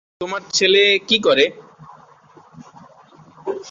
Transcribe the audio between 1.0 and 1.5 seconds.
কি করে?